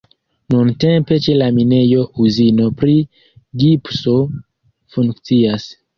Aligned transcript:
Nuntempe 0.53 1.17
ĉe 1.25 1.35
la 1.41 1.49
minejo 1.57 2.07
uzino 2.25 2.69
pri 2.79 2.95
gipso 3.65 4.17
funkcias. 4.97 5.69